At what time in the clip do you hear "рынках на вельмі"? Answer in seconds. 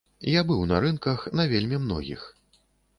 0.87-1.77